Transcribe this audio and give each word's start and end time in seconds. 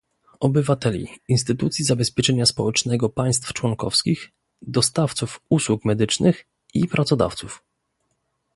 obywateli, 0.39 1.07
instytucji 1.27 1.85
zabezpieczenia 1.85 2.45
społecznego 2.45 3.09
państw 3.09 3.53
członkowskich, 3.53 4.31
dostawców 4.61 5.41
usług 5.49 5.85
medycznych 5.85 6.45
i 6.73 6.87
pracodawców 6.87 7.63